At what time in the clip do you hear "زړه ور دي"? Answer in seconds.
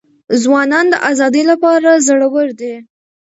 2.07-2.73